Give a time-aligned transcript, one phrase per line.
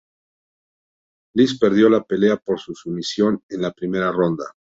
[1.35, 4.45] Liz perdió la pelea por sumisión en la primera ronda.